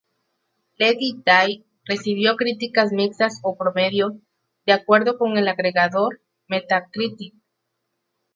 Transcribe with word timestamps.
Let 0.79 0.97
It 0.99 1.17
Die 1.25 1.63
recibió 1.85 2.35
críticas 2.35 2.91
"mixtas 2.91 3.39
o 3.43 3.55
promedio", 3.55 4.19
de 4.65 4.73
acuerdo 4.73 5.19
con 5.19 5.37
el 5.37 5.47
agregador 5.47 6.23
Metacritic. 6.47 7.35